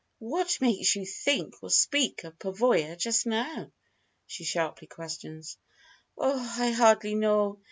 "What 0.17 0.57
makes 0.61 0.95
you 0.95 1.05
think 1.05 1.61
or 1.61 1.69
speak 1.69 2.23
of 2.23 2.39
Pavoya 2.39 2.95
just 2.97 3.27
now?" 3.27 3.71
she 4.25 4.43
sharply 4.43 4.87
questioned. 4.87 5.43
"Oh 6.17 6.39
I 6.57 6.71
hardly 6.71 7.13
know. 7.13 7.59